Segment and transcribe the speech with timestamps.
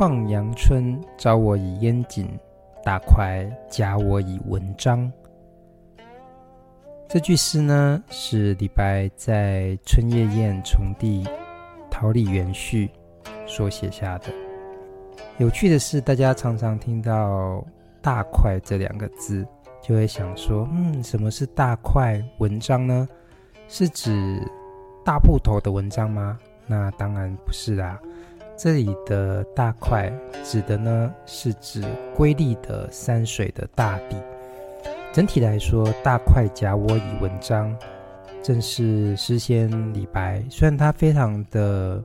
[0.00, 2.24] 旷阳春，招我以烟景；
[2.82, 5.12] 大块夹我以文章。
[7.06, 11.28] 这句诗呢，是李白在《春夜宴从弟
[11.90, 12.90] 桃李园序》
[13.46, 14.28] 所写下的。
[15.36, 17.62] 有趣的是，大家常常听到
[18.00, 19.46] “大块”这两个字，
[19.82, 23.06] 就会想说：“嗯，什么是大块文章呢？
[23.68, 24.40] 是指
[25.04, 28.00] 大部头的文章吗？”那当然不是啦。
[28.62, 30.12] 这里的大块
[30.44, 31.82] 指的呢，是指
[32.14, 34.16] 瑰丽的山水的大地。
[35.14, 37.74] 整体来说，“大块夹我以文章”，
[38.44, 40.44] 正是诗仙李白。
[40.50, 42.04] 虽然他非常的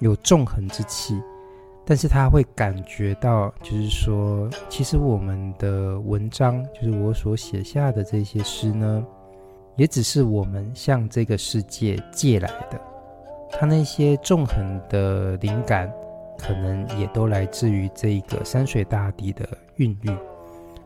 [0.00, 1.18] 有纵横之气，
[1.86, 9.02] 但是他会感觉到，就是说，其实我们的文章，就是我所写下的这些诗呢，
[9.76, 12.78] 也只是我们向这个世界借来的。
[13.50, 15.92] 他那些纵横的灵感，
[16.38, 20.10] 可能也都来自于这一个山水大地的孕育，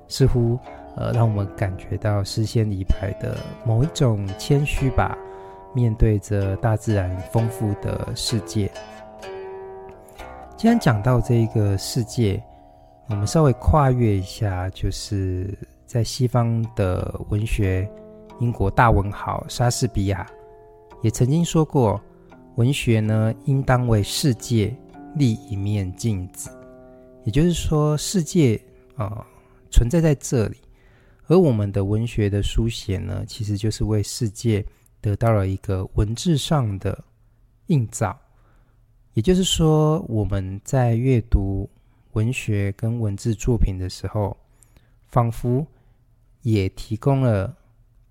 [0.09, 0.59] 似乎。
[0.97, 5.19] 呃，让我们感觉到诗仙李白的某一种谦虚吧，
[5.75, 8.71] 面对着大自然丰富的世界。
[10.57, 12.41] 既然讲到这个世界，
[13.09, 15.53] 我们稍微跨越一下，就是
[15.85, 17.91] 在西方的文学，
[18.39, 20.25] 英国大文豪莎士比亚
[21.03, 22.01] 也曾经说过，
[22.57, 24.75] 文学呢，应当为世界
[25.17, 26.51] 立一面镜子。
[27.25, 28.61] 也就是说，世界
[28.95, 29.27] 啊，
[29.71, 30.59] 存在在这里。
[31.27, 34.65] 而我们的文学的书写呢，其实就是为世界
[35.01, 37.03] 得到了一个文字上的
[37.67, 38.17] 映照。
[39.15, 41.69] 也就是说，我们在阅读
[42.13, 44.37] 文学跟文字作品的时候，
[45.09, 45.67] 仿佛
[46.43, 47.57] 也提供了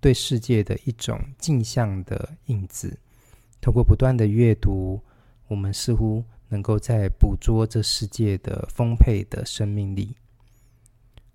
[0.00, 2.98] 对世界的一种镜像的影子。
[3.64, 5.00] 透过不断的阅读，
[5.48, 10.14] 我们似乎能够在捕捉这世界的丰沛的生命力。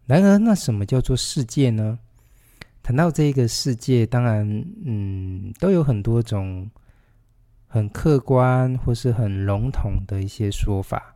[0.06, 1.98] 然而，那什么叫做世界呢？
[2.84, 4.48] 谈到这个世界，当然，
[4.86, 6.70] 嗯，都有很多种
[7.68, 11.16] 很客观或是很笼统的一些说法。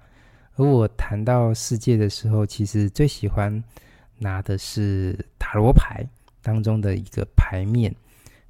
[0.56, 3.64] 而我谈到世界的时候，其实最喜欢
[4.18, 6.04] 拿的是塔罗牌
[6.42, 7.96] 当中的一个牌面。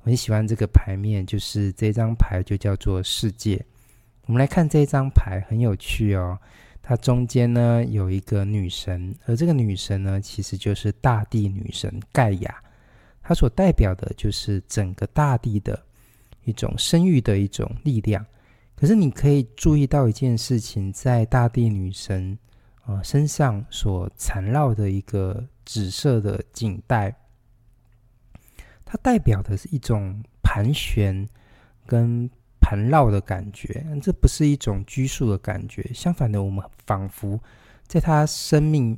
[0.04, 3.66] 很喜欢这个牌面，就是这张牌就叫做世界。
[4.26, 6.38] 我们来看这张牌，很有趣哦。
[6.82, 12.62] 它中间呢有一个女神，而这个女神呢其实就是大地女神盖亚，
[13.22, 15.82] 它所代表的就是整个大地的
[16.44, 18.26] 一种生育的一种力量。
[18.76, 22.38] 可是你可以注意到一件事情，在大地女神
[22.82, 27.16] 啊、身上所缠绕的一个紫色的颈带，
[28.94, 31.28] 它代表的是一种盘旋
[31.88, 32.30] 跟。
[32.66, 35.84] 盘绕的感觉，这不是一种拘束的感觉。
[35.94, 37.38] 相反的，我们仿佛
[37.86, 38.98] 在他生命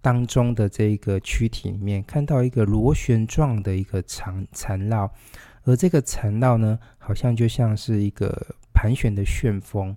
[0.00, 5.12] 当中的这一个躯体里面，看到一个螺旋状的一个缠缠绕，
[5.64, 9.96] 而这个缠绕呢，好像就像是一个盘旋的旋风，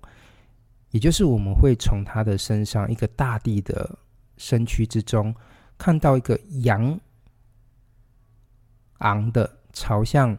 [0.90, 3.96] 也就是我们会从他的身上一个大地的
[4.36, 5.32] 身躯之中，
[5.78, 6.98] 看到一个扬
[8.98, 10.36] 昂的朝向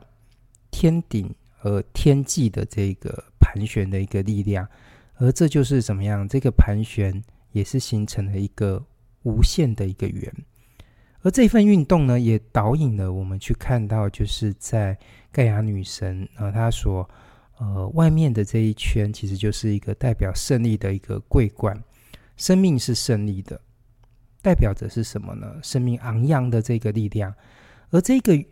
[0.71, 1.33] 天顶。
[1.59, 4.65] 和天际的这个盘旋的一个力量，
[5.15, 6.25] 而这就是怎么样？
[6.29, 8.85] 这个盘旋也是形成了一个
[9.23, 10.31] 无限的一个圆，
[11.23, 14.97] 而这份运动呢，也导引了我们去看到，就是在
[15.31, 17.09] 盖亚女神啊，她所
[17.57, 21.83] 呃外面的这一圈，其实就是一个代表胜利的一个桂冠，
[22.37, 23.59] 生命是胜利的，
[24.43, 25.55] 代表着是什么呢？
[25.63, 27.33] 生命昂扬的这个力量，
[27.89, 28.43] 而这个。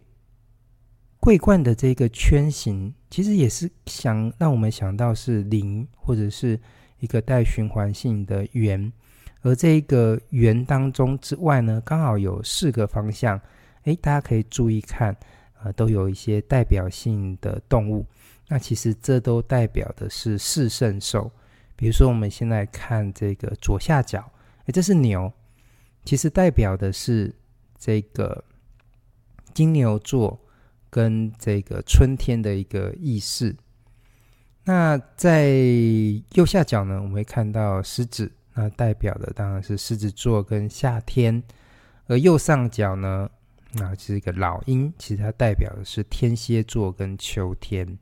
[1.17, 6.59] 桂冠的这个圈形，其实也是想让我们想到是零，或者是
[6.99, 8.93] 一个带循环性的圆。
[9.41, 13.41] 而这个圆当中之外呢，刚好有四个方向。
[13.85, 15.17] 诶，大家可以注意看，
[15.63, 18.05] 呃，都有一些代表性的动物。
[18.47, 21.31] 那其实这都代表的是四圣兽。
[21.75, 24.31] 比如说，我们现在看这个左下角，
[24.65, 25.33] 诶，这是牛，
[26.03, 27.33] 其实代表的是
[27.79, 28.43] 这个
[29.55, 30.39] 金牛座。
[30.87, 33.53] 跟这个春天的一个意思。
[34.63, 35.49] 那在
[36.35, 41.43] 右下角呢，我们会看到狮子，那代表的当然是狮子座跟夏天。
[42.05, 43.29] 而右上角呢，
[43.73, 47.99] 那是一个老鹰，其实它代表的是天蝎座跟秋天。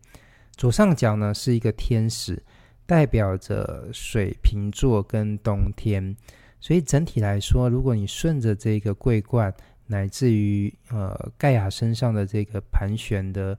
[0.56, 2.44] 左上角呢是一个天使，
[2.86, 6.16] 代表着水瓶座跟冬天。
[6.60, 9.52] 所以整体来说，如果你顺着这个桂冠。
[9.94, 13.56] 乃至于呃盖亚身上的这个盘旋的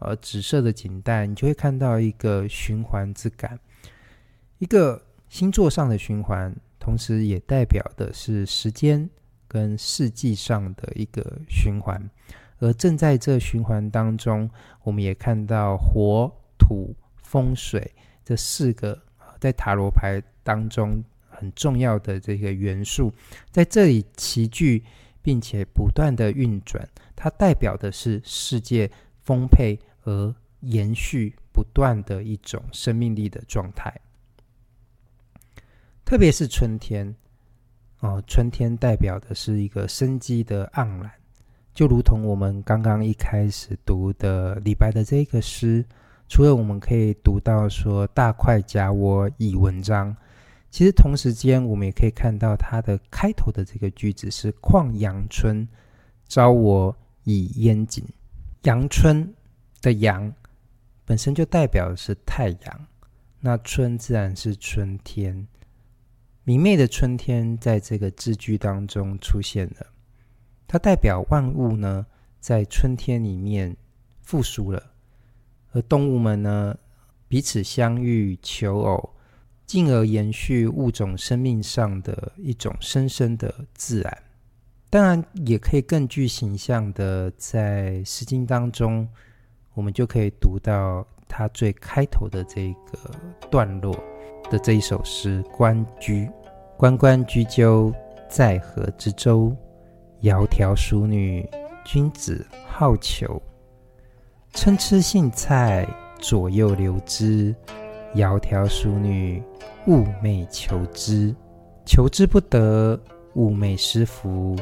[0.00, 3.56] 呃紫色的锦带，你就会看到一个循环之感，
[4.58, 9.08] 一个星座上的循环，同时也代表的是时间
[9.46, 12.10] 跟世纪上的一个循环。
[12.58, 14.50] 而正在这循环当中，
[14.82, 16.28] 我们也看到火、
[16.58, 16.92] 土、
[17.22, 17.94] 风、水
[18.24, 19.00] 这四个
[19.38, 23.12] 在塔罗牌当中很重要的这个元素，
[23.52, 24.82] 在这里齐聚，
[25.26, 26.88] 并且不断的运转。
[27.16, 28.88] 它代表的是世界
[29.24, 33.92] 丰沛而延续不断的一种生命力的状态。
[36.04, 37.12] 特别是春天，
[37.98, 41.10] 哦，春天代表的是一个生机的盎然。
[41.74, 45.84] 就如同我们刚刚一开始读的李白的这个诗，
[46.28, 50.16] 除了我们可以读到说“大块夹我以文章”，
[50.76, 55.66] 其实同时间我们也可以看到它的开头的这个句子是“况阳春，
[56.28, 56.94] 招我
[57.24, 58.04] 以烟景”。
[58.64, 59.34] 阳春
[59.80, 60.30] 的阳
[61.06, 62.86] 本身就代表的是太阳，
[63.40, 65.48] 那春自然是春天，
[66.44, 69.86] 明媚的春天在这个字句当中出现了。
[70.68, 72.04] 它代表万物呢，
[72.38, 73.74] 在春天里面
[74.20, 74.90] 复苏了，
[75.72, 76.76] 而动物们呢，
[77.28, 79.15] 彼此相遇求偶，
[79.66, 84.22] 进而延续物种生命上的一种深深的自然。
[84.88, 89.06] 当然，也可以更具形象的，在《诗经》当中，
[89.74, 93.10] 我们就可以读到它最开头的这个
[93.50, 93.92] 段落
[94.48, 96.26] 的这一首诗《关雎》
[96.78, 97.92] ：“关关雎鸠，
[98.30, 99.54] 在河之洲。”
[100.22, 101.46] 窈窕淑女，
[101.84, 103.40] 君子好逑。
[104.54, 105.86] 参差荇菜，
[106.20, 107.54] 左右流之。
[108.14, 109.42] 窈窕淑女，
[109.86, 111.34] 寤寐求之。
[111.84, 112.98] 求之不得，
[113.34, 114.56] 寤寐思服。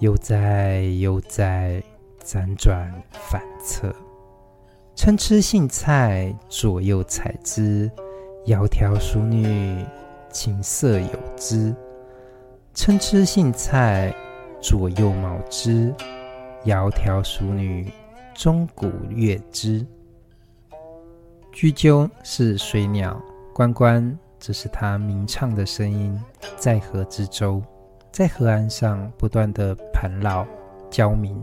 [0.00, 1.82] 悠哉悠哉，
[2.24, 3.94] 辗转反侧。
[4.94, 7.90] 参差荇菜，左右采之。
[8.46, 9.84] 窈窕淑女，
[10.30, 11.74] 琴瑟友之。
[12.72, 14.14] 参差荇菜。
[14.60, 15.94] 左右芼之，
[16.64, 17.86] 窈窕淑女，
[18.32, 19.86] 钟鼓乐之。
[21.54, 23.16] 雎鸠是水鸟，
[23.54, 26.20] 关关这是它鸣唱的声音。
[26.56, 27.62] 在河之洲，
[28.10, 30.44] 在河岸上不断的盘绕
[30.90, 31.40] 交鸣，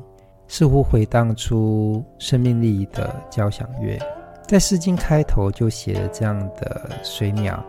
[0.49, 3.97] 似乎回荡出生命力的交响乐。
[4.45, 7.63] 在《诗经》开头就写了这样的水鸟，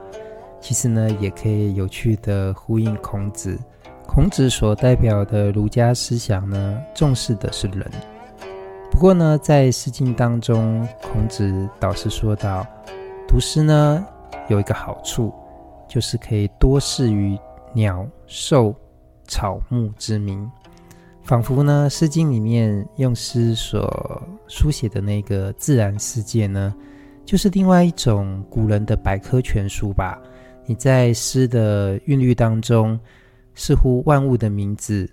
[0.61, 3.57] 其实呢，也可以有趣的呼应孔子。
[4.05, 7.89] 孔子所代表的儒家思想呢，重视的是人。
[8.93, 12.65] 不过呢，在《诗经》当中，孔子导师说到，
[13.27, 14.07] 读诗呢
[14.49, 15.33] 有一个好处，
[15.89, 17.37] 就是可以多识于
[17.73, 18.73] 鸟兽
[19.27, 20.49] 草木之名，
[21.25, 26.73] 仿佛呢，《诗经》里面用诗所书写的那个自然世界呢，
[27.25, 30.21] 就是另外一种古人的百科全书吧。
[30.67, 33.01] 你在诗的韵律当中。
[33.55, 35.07] 似乎万物的名字、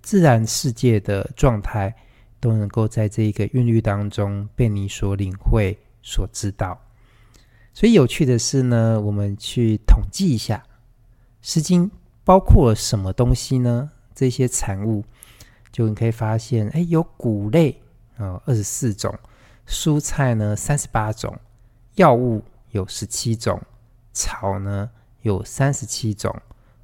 [0.00, 1.94] 自然世界的状态，
[2.42, 6.76] 都能够在这一个韵律当中被你所领会、所知道。
[7.72, 10.56] 所以有趣的是呢，我们去统计一下，
[11.40, 11.88] 《诗经》
[12.24, 13.92] 包括了什么东西呢？
[14.12, 15.04] 这些产物，
[15.70, 17.80] 就你可以发现，哎，有谷类
[18.16, 19.14] 啊，二十四种；
[19.66, 21.32] 蔬菜呢，三十八种；
[21.94, 22.42] 药物
[22.72, 23.56] 有十七种；
[24.12, 24.90] 草呢，
[25.22, 26.32] 有三十七种；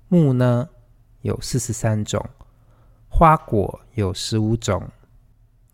[0.07, 0.69] 木呢，
[1.23, 2.25] 有四十三种，
[3.09, 4.88] 花果有十五种，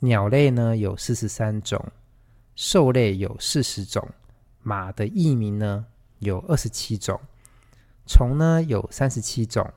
[0.04, 1.82] 鸟类呢有四十三种，
[2.54, 4.06] 兽类有四十种，
[4.62, 5.86] 马的译名呢
[6.18, 7.18] 有二十七种，
[8.06, 9.68] 虫呢有三十七种，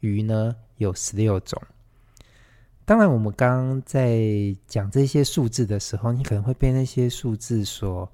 [0.00, 1.60] 鱼呢有十六种。
[2.84, 4.20] 当然，我们刚刚在
[4.66, 8.10] 讲这些数字的时候，你可能会被那些数字所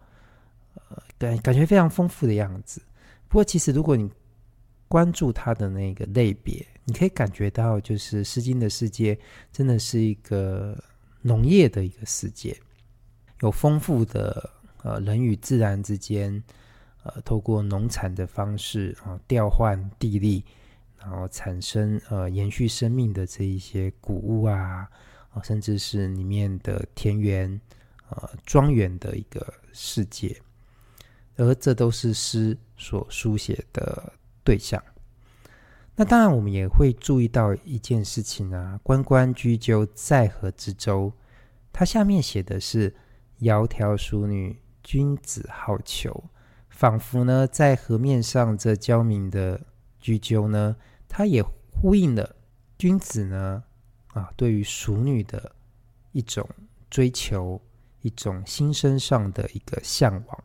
[0.75, 2.83] 呃感感觉非常丰富的样子。
[3.29, 4.11] 不过，其实如果你
[4.87, 9.19] 关注它的那个类别，你可以感觉到，就是《诗经》的世界
[9.51, 10.79] 真的是一个
[11.27, 12.57] 农业的一个世界，
[13.41, 14.51] 有丰富的
[14.83, 16.43] 呃人与自然之间，
[17.03, 20.45] 呃透过农产的方式啊调换地利，
[21.01, 24.89] 然后产生呃延续生命的这一些谷物啊，
[25.33, 27.61] 啊甚至是里面的田园
[28.09, 30.41] 呃庄园的一个世界，
[31.37, 34.13] 而这都是诗所书写的。
[34.47, 34.81] 对象，
[35.99, 41.11] 那当然我们也会注意到一件事情啊，关关雎鸠，在河之洲。
[41.73, 42.95] 它下面写的是
[43.41, 46.25] “窈窕淑女，君子好逑”，
[46.69, 49.59] 仿佛呢，在河面上这交鸣的
[50.03, 50.77] 雎鸠呢，
[51.09, 52.37] 它也呼应了
[52.77, 53.65] 君子呢
[54.09, 55.51] 啊，对于淑女的
[56.13, 56.47] 一种
[56.91, 57.59] 追求，
[58.03, 60.45] 一种心身上的一个向往。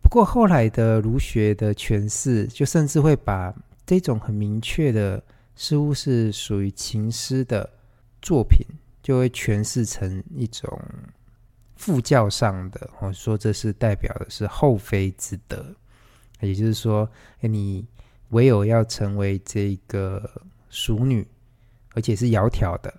[0.00, 3.52] 不过后来的儒学的诠释，就甚至会把
[3.86, 5.22] 这种很明确的，
[5.56, 7.68] 似乎是属于情诗的
[8.22, 8.66] 作品，
[9.02, 10.80] 就会诠释成一种
[11.76, 15.74] 副教上的，或者说这是代表的是后妃之德，
[16.40, 17.08] 也就是说，
[17.40, 17.86] 你
[18.30, 20.28] 唯有要成为这个
[20.70, 21.26] 淑女，
[21.92, 22.92] 而且是窈窕的，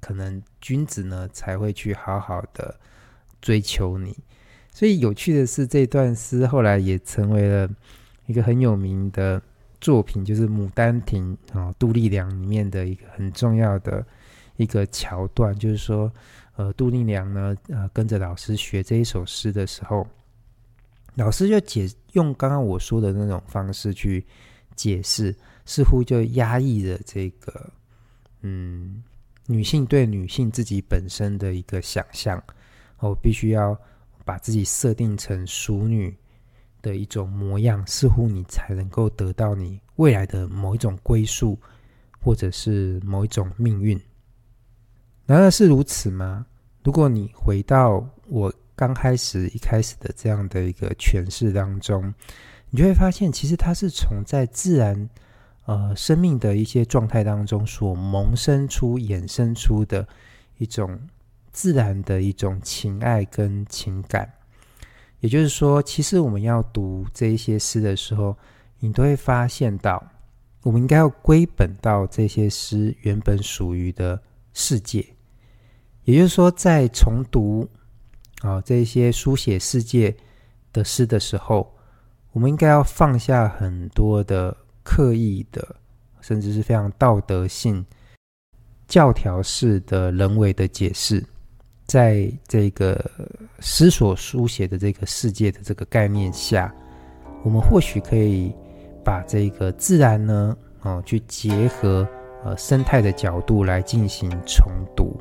[0.00, 2.78] 可能君子呢才会去好好的
[3.40, 4.16] 追求你。
[4.72, 7.68] 所以有趣的是，这段诗后来也成为了
[8.26, 9.42] 一个很有名的
[9.80, 14.04] 作品，就是《牡丹亭》啊，杜丽娘里面的一个很重要的
[14.56, 16.12] 一个桥段，就是说，
[16.56, 20.06] 呃，杜丽娘呢，呃，跟着老师学这一首诗的时候，
[21.14, 24.24] 老师就解用刚刚我说的那种方式去
[24.74, 27.70] 解释，似乎就压抑着这个，
[28.42, 29.02] 嗯，
[29.46, 32.42] 女性对女性自己本身的一个想象，
[32.98, 33.78] 我必须要。
[34.24, 36.14] 把自己设定成淑女
[36.88, 41.58] 的一种模样，似乎你才能够得到你未来的某一种归宿，
[42.20, 44.00] 或者是某一种命运。
[45.26, 46.46] 难道是如此吗？
[46.82, 52.14] 如果你回到我刚开始一开始的这样的一个诠释当中，
[52.70, 55.10] 你就会发现，其实它是从在自然
[55.66, 60.08] 呃生命的一些状态当中所萌生出、衍生出的
[60.56, 60.98] 一种。
[61.50, 64.32] 自然的一种情爱跟情感，
[65.20, 68.36] 也就是说，其实我们要读这一些诗的时候，
[68.78, 70.02] 你都会发现到，
[70.62, 74.20] 我们应该要归本到这些诗原本属于的
[74.52, 75.04] 世界。
[76.04, 77.68] 也就是说，在重读
[78.42, 80.16] 啊这些书写世界
[80.72, 81.74] 的诗的时候，
[82.32, 85.76] 我们应该要放下很多的刻意的，
[86.20, 87.84] 甚至是非常道德性、
[88.86, 91.24] 教条式的人为的解释。
[91.88, 93.02] 在这个
[93.60, 96.72] 诗所书写的这个世界的这个概念下，
[97.42, 98.54] 我们或许可以
[99.02, 102.06] 把这个自然呢，哦，去结合
[102.44, 105.18] 呃生态的角度来进行重读。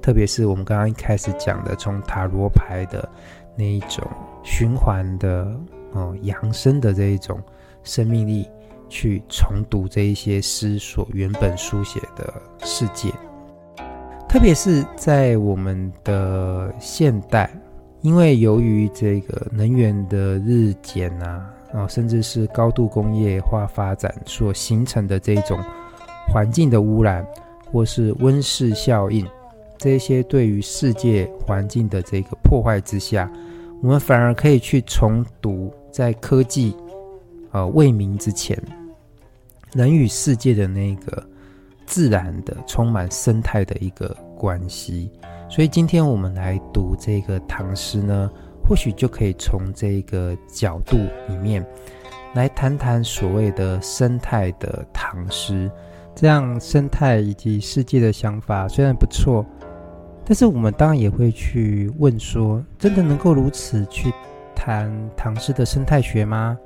[0.00, 3.06] 特别是我们刚刚一开始讲的，从塔罗牌的
[3.54, 4.02] 那一种
[4.42, 5.54] 循环的
[5.92, 7.38] 哦扬升的这一种
[7.82, 8.48] 生命力，
[8.88, 12.32] 去重读这一些诗所原本书写的
[12.64, 13.12] 世界。
[14.36, 17.50] 特别是在我们的现代，
[18.02, 25.58] 因为由于这个能源的日减啊，啊，甚至是高度工业化发展所形成的这种
[26.28, 27.26] 环境的污染，
[27.72, 29.26] 或是温室效应，
[29.78, 33.32] 这些对于世界环境的这个破坏之下，
[33.80, 36.76] 我们反而可以去重读在科技
[37.52, 38.62] 呃未明之前，
[39.72, 41.26] 人与世界的那个。
[41.88, 45.10] 自然的、充满生态的一个关系，
[45.48, 48.30] 所以今天我们来读这个唐诗呢，
[48.62, 50.96] 或许就可以从这个角度
[51.28, 51.64] 里面
[52.34, 55.70] 来谈谈所谓的生态的唐诗。
[56.14, 59.44] 这样生态以及世界的想法虽然不错，
[60.24, 64.10] 但是我们当然也会去问说：真的能够如此去
[64.54, 66.56] 谈唐诗的生态学吗？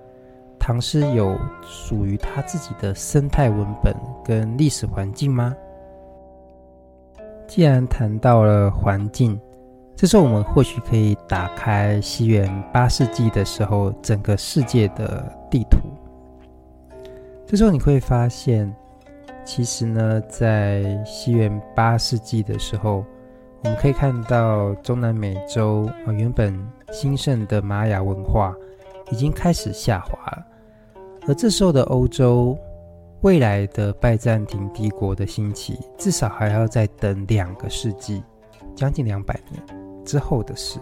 [0.58, 5.56] 唐诗有属于他自己的生态文本跟历史环境吗？
[7.50, 9.36] 既然谈到了环境，
[9.96, 15.78] 这时候我们或许可以打开西元八世纪的时候整个世界的地图。
[17.44, 18.72] 这时候你会发现，
[19.44, 23.04] 其实呢，在西元八世纪的时候，
[23.64, 26.56] 我们可以看到中南美洲啊原本
[26.92, 28.54] 兴盛的玛雅文化
[29.10, 30.46] 已经开始下滑了。
[31.26, 32.56] 而这时候的欧洲，
[33.22, 38.22] 未来的拜占庭帝国的兴起，至少还要再等两个世纪，
[38.74, 39.62] 将近两百年
[40.06, 40.80] 之后的事。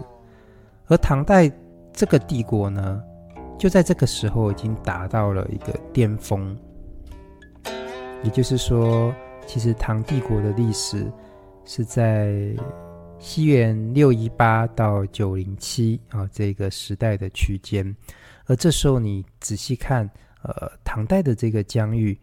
[0.87, 1.51] 而唐代
[1.91, 3.03] 这个帝国呢，
[3.57, 6.57] 就在这个时候已经达到了一个巅峰。
[8.23, 9.13] 也就是说，
[9.45, 11.11] 其实唐帝国的历史
[11.65, 12.55] 是在
[13.19, 17.93] 西元六一八到九零七啊这个时代的区间。
[18.45, 20.09] 而这时候你仔细看。
[20.41, 22.17] 呃，唐代的这个疆域，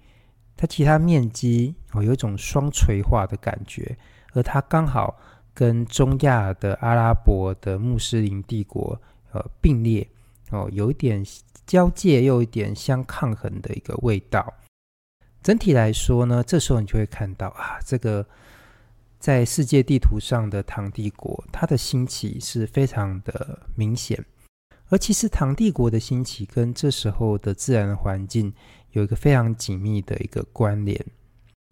[0.56, 3.96] 它其他面积哦有一种双垂化的感觉，
[4.32, 5.18] 而它刚好
[5.52, 9.00] 跟中亚的阿拉伯的穆斯林帝国
[9.32, 10.08] 呃并列
[10.50, 11.24] 哦，有一点
[11.66, 14.54] 交界又有一点相抗衡的一个味道。
[15.42, 18.26] 整体来说呢，这时候你就会看到啊，这个
[19.18, 24.24] 在世界地图上的唐帝国，它的兴起是非常的明显。
[24.88, 28.52] 而其实唐帝国的兴起跟这时候的自然环境
[28.92, 31.04] 有一个非常紧密的一个关联，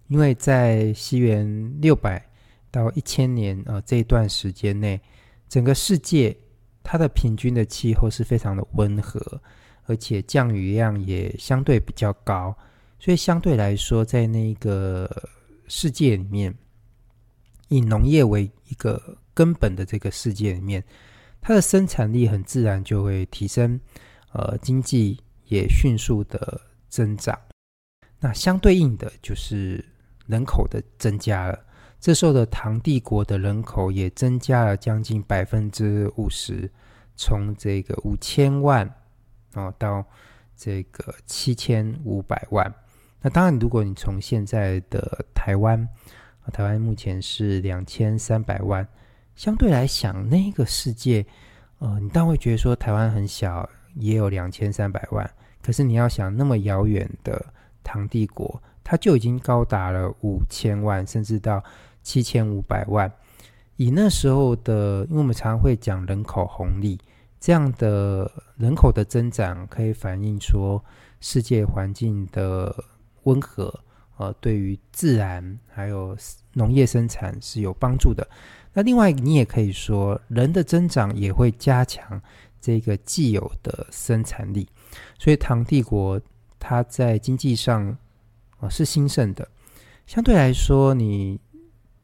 [0.09, 2.25] 因为在西元六百
[2.71, 5.01] 到一千年啊这一段时间内，
[5.49, 6.37] 整个世界
[6.83, 9.41] 它的平均的气候是非常的温和，
[9.85, 12.57] 而且降雨量也相对比较高，
[12.99, 15.09] 所以相对来说，在那个
[15.69, 16.53] 世界里面，
[17.69, 20.85] 以农业为一个根本的这个世界里面，
[21.47, 23.79] 它的生产力很自然就会提升，
[24.33, 26.59] 呃，经济也迅速的
[26.89, 27.39] 增长。
[28.19, 29.85] 那相对应的就是
[30.27, 31.59] 人口的增加了。
[32.01, 36.71] 这时候的唐帝国的人口也增加了将近百分之五十，
[37.15, 38.91] 从这个五千万
[39.53, 40.03] 哦到
[40.57, 42.75] 这个七千五百万。
[43.21, 45.87] 那当然，如果你从现在的台湾，
[46.55, 48.89] 台湾目前是两千三百万，
[49.37, 51.25] 相对来讲，那个世界，
[51.79, 55.29] 呃，你当然会觉得说台湾很小，也有两千三百万。
[55.63, 57.45] 可是你要想那么遥远的
[57.83, 61.63] 唐帝国，它就已经高达了五千万，甚至到。
[62.07, 63.11] 七千五百万，
[63.77, 67.01] 以那时候的，因为我们常常会讲人口红利，
[67.41, 70.85] 这样的人口的增长可以反映说
[71.23, 72.77] 世界环境的
[73.23, 73.75] 温和，
[74.19, 76.15] 呃，对于自然还有
[76.53, 78.29] 农业生产是有帮助的。
[78.75, 82.21] 那另外，你也可以说人的增长也会加强
[82.61, 84.69] 这个既有的生产力，
[85.19, 86.21] 所以唐帝国
[86.59, 87.97] 它在经济上
[88.61, 89.49] 呃是兴盛的，
[90.07, 91.41] 相对来说你。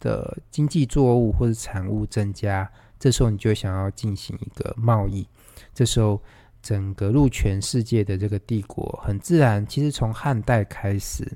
[0.02, 2.66] 的经济作物或者产物增加，
[2.98, 5.28] 这时候你就想要进行一个贸易。
[5.74, 6.18] 这时候，
[6.62, 11.30] 整个入全世界的这个帝国，很自然，其实从汉代开始，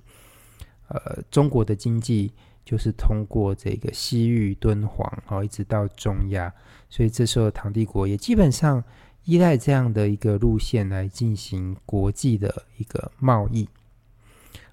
[0.88, 2.32] 呃，中国的经济
[2.64, 6.52] 就是通过这个西域、敦煌，然后一直到中亚，
[6.88, 8.82] 所以这时候唐帝国也基本上
[9.24, 13.68] 依赖这样的一个路线来进行国际的一个贸易。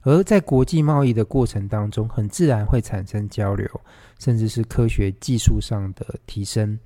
[0.03, 3.69] 而在国际贸易的过程当中，很自然会产生交流，
[4.19, 6.79] 甚至是科学技术上的提升。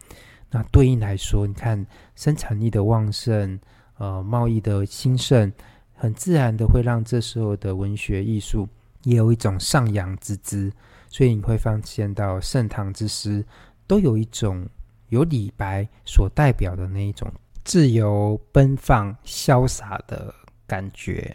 [0.51, 1.85] 那对应来说，你看
[2.15, 3.57] 生产力的旺盛，
[3.97, 5.51] 呃，贸易的兴盛，
[5.93, 8.67] 很自然的会让这时候的文学艺术
[9.03, 10.71] 也有一种上扬之姿。
[11.15, 13.41] 所以你会发现到盛唐之诗
[13.87, 14.67] 都有一种
[15.07, 17.31] 由李白所代表的那一种
[17.63, 20.35] 自由奔放、潇洒的
[20.67, 21.33] 感觉。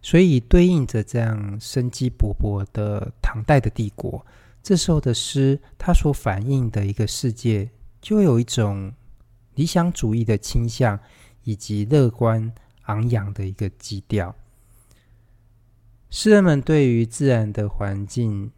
[0.00, 4.24] 所以对应着这样生机勃勃的唐代的帝国，
[4.62, 7.68] 这时候的诗，它所反映的一个世界，
[8.00, 8.90] 就有一种
[9.56, 10.98] 理想主义的倾向，
[11.44, 12.50] 以及乐观
[12.84, 14.34] 昂扬的一个基调。
[16.08, 18.50] 诗人们对于自然的环境，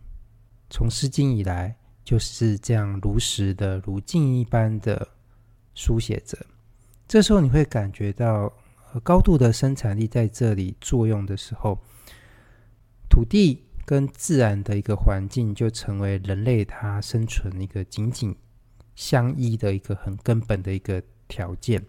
[0.72, 5.06] 从《诗经》以来就是这样如实的、如镜一般的
[5.74, 6.36] 书写着。
[7.06, 8.52] 这时候你会感觉到。
[9.02, 11.78] 高度的生产力在这里作用的时候，
[13.08, 18.36] 土地跟自然的一个环境就成为人类它生存一个紧紧
[18.94, 21.82] 相依的一个很根本的一个条件。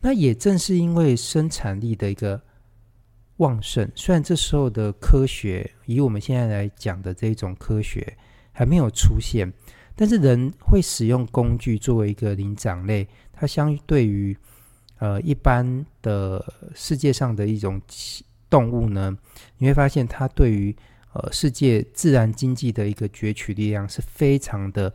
[0.00, 2.40] 那也正是因为生产力的一个
[3.40, 8.16] 旺盛，虽然这时候的科学，以我们现在来讲的这种科学
[8.52, 9.52] 还没有出现，
[9.94, 14.36] 但是人会使用工具作为一个灵长类，它相对于。
[15.02, 17.80] 呃，一般的世界上的一种
[18.50, 19.16] 动物呢，
[19.56, 20.76] 你会发现它对于
[21.14, 24.92] 呃世界自然经济的一个攫取力量是非常的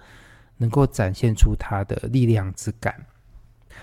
[0.57, 3.03] 能够展现出它的力量之感。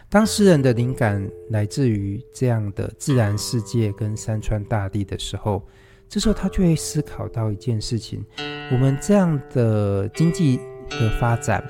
[0.09, 5.63] 当诗人的灵感来自于这样的自然世界跟山川大地的时候，
[6.09, 8.25] 这时候他就会思考到一件事情：
[8.71, 11.63] 我们这样的经济的发展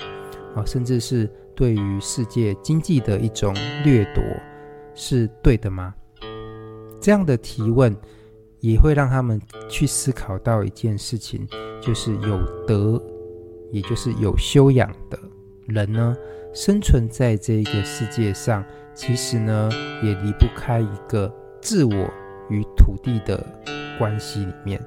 [0.55, 1.29] 啊，甚至是。
[1.55, 4.23] 对于世界经济的一种掠夺
[4.95, 5.93] 是对的吗？
[6.99, 7.95] 这样的提问
[8.59, 11.47] 也会让他们去思考到一件事情，
[11.79, 12.99] 就是有德，
[13.71, 15.19] 也就是有修养的
[15.67, 16.15] 人呢，
[16.53, 19.69] 生存在这个世界上，其实呢
[20.03, 22.09] 也离不开一个自我
[22.49, 23.45] 与土地的
[23.97, 24.81] 关系里面。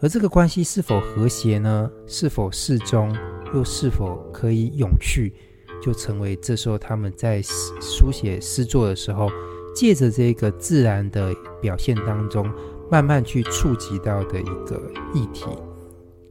[0.00, 1.90] 而这个关系是否和谐呢？
[2.06, 3.14] 是否适中？
[3.54, 5.32] 又是否可以永续？
[5.80, 7.40] 就成为这时候他们在
[7.80, 9.30] 书写诗作的时候，
[9.74, 12.50] 借着这个自然的表现当中，
[12.90, 15.46] 慢慢去触及到的一个议题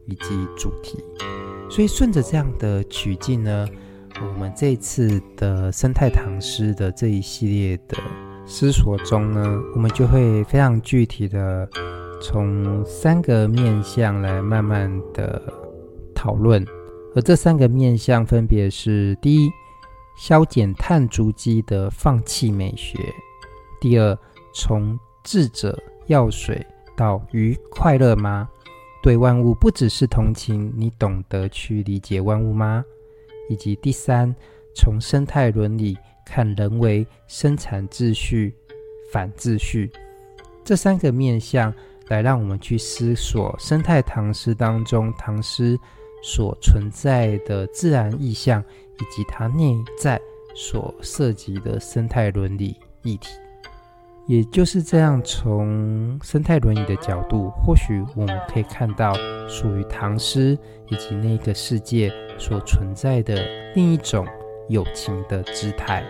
[0.06, 1.04] 以及主题。
[1.70, 3.68] 所以顺着这样的曲径呢，
[4.22, 7.98] 我们这次的生态唐诗的这一系列的
[8.46, 11.68] 思索中呢，我们就会非常具体的
[12.22, 15.42] 从三个面向来慢慢的
[16.14, 16.66] 讨论。
[17.14, 19.50] 而这三个面向分别是：第一，
[20.18, 22.98] 削减碳足迹的放弃美学；
[23.82, 24.18] 第二，
[24.54, 28.48] 从智者药水到鱼快乐吗？
[29.06, 32.84] 对万物不只是同情，你懂得去理解万物吗？
[33.48, 34.36] 以及第三，
[34.74, 38.52] 从生态伦理看人为生产秩序、
[39.12, 39.92] 反秩序
[40.64, 41.72] 这三个面向，
[42.08, 45.78] 来让我们去思索生态唐诗当中唐诗
[46.24, 48.60] 所存在的自然意象，
[49.00, 50.20] 以及它内在
[50.56, 53.30] 所涉及的生态伦理议题。
[54.28, 59.14] 也就是这样，从生态轮椅的角度，或许我们可以看到
[59.48, 60.58] 属于唐诗
[60.90, 63.36] 以及那个世界所存在的
[63.76, 64.26] 另一种
[64.68, 66.04] 友情的姿态。